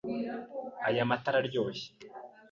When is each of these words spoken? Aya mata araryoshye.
Aya 0.87 1.09
mata 1.09 1.27
araryoshye. 1.31 1.87